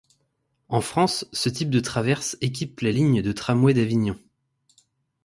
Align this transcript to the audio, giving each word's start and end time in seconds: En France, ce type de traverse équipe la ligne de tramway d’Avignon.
En 0.69 0.81
France, 0.81 1.27
ce 1.31 1.47
type 1.47 1.69
de 1.69 1.79
traverse 1.79 2.35
équipe 2.41 2.79
la 2.79 2.89
ligne 2.89 3.21
de 3.21 3.31
tramway 3.33 3.75
d’Avignon. 3.75 4.17